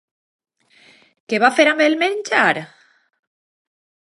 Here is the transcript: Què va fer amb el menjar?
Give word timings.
Què 1.33 1.39
va 1.45 1.51
fer 1.59 1.67
amb 1.73 1.85
el 1.89 1.99
menjar? 2.05 2.49